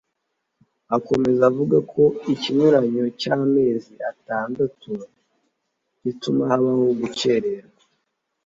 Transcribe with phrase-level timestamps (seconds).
[0.97, 2.03] Akomeza avuga ko
[2.33, 4.91] ikinyuranyo cy’amezi atandatu
[6.03, 7.81] gituma habaho gukererwa